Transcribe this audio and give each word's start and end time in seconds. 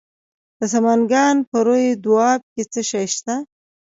د 0.59 0.61
سمنګان 0.73 1.35
په 1.49 1.57
روی 1.67 1.85
دو 2.03 2.13
اب 2.31 2.41
کې 2.53 2.63
څه 2.71 2.81
شی 2.89 3.05
شته؟ 3.15 3.35